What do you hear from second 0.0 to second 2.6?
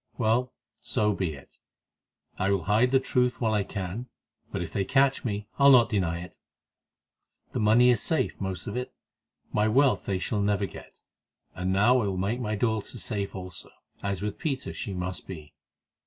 Well, so be it; I